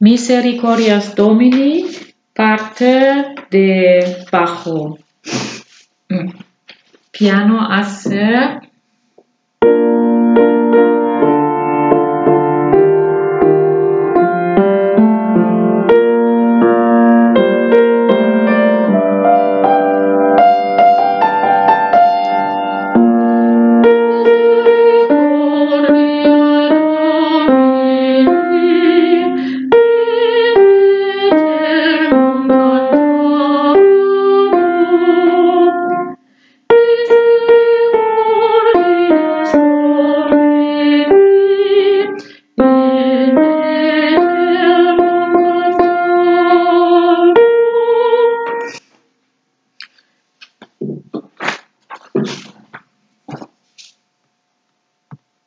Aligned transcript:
Misericordias 0.00 1.14
Domini, 1.14 1.84
parte 2.34 3.34
de 3.50 4.24
bajo. 4.32 4.98
Mm. 6.08 6.32
Piano 7.12 7.60
a 7.60 7.84
ser 7.84 8.69